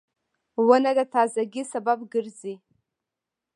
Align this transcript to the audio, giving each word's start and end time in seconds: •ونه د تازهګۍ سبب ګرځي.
•ونه 0.67 0.91
د 0.97 0.99
تازهګۍ 1.13 1.63
سبب 1.73 1.99
ګرځي. 2.13 2.55